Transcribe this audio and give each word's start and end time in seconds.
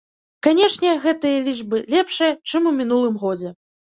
Канешне, 0.45 0.93
гэтыя 1.03 1.43
лічбы 1.47 1.81
лепшыя, 1.95 2.31
чым 2.49 2.63
ў 2.71 2.73
мінулым 2.79 3.15
годзе. 3.25 3.53